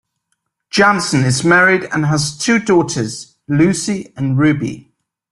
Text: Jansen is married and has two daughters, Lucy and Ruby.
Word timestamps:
Jansen 0.71 1.23
is 1.25 1.43
married 1.43 1.83
and 1.93 2.07
has 2.07 2.35
two 2.35 2.57
daughters, 2.57 3.37
Lucy 3.47 4.11
and 4.17 4.35
Ruby. 4.35 4.91